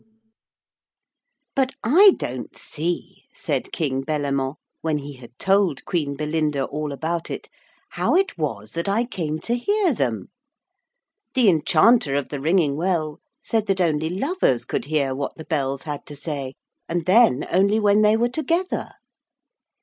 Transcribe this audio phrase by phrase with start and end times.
[1.55, 7.29] 'But I don't see,' said King Bellamant, when he had told Queen Belinda all about
[7.29, 7.49] it,
[7.91, 10.31] 'how it was that I came to hear them.
[11.35, 15.83] The Enchanter of the Ringing Well said that only lovers could hear what the bells
[15.83, 16.55] had to say,
[16.89, 18.93] and then only when they were together.'